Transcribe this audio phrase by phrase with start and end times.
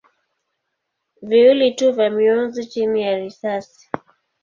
[1.21, 3.89] viwili tu vya mionzi chini ya risasi.